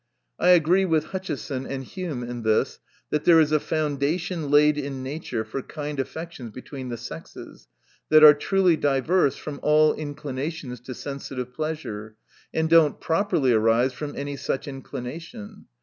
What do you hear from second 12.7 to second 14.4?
not properly arise from any